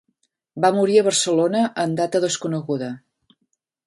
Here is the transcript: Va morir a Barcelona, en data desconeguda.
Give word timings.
Va 0.63 0.69
morir 0.77 0.95
a 1.01 1.03
Barcelona, 1.07 1.61
en 1.83 1.93
data 1.99 2.21
desconeguda. 2.27 2.89